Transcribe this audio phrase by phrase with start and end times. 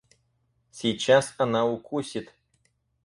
[0.71, 2.33] Сейчас она укусит.